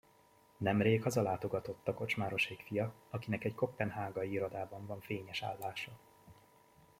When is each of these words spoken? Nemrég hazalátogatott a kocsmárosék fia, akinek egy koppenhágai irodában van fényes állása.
Nemrég 0.57 1.01
hazalátogatott 1.03 1.87
a 1.87 1.93
kocsmárosék 1.93 2.59
fia, 2.61 2.93
akinek 3.09 3.43
egy 3.43 3.55
koppenhágai 3.55 4.31
irodában 4.31 4.85
van 4.85 5.01
fényes 5.01 5.41
állása. 5.43 5.91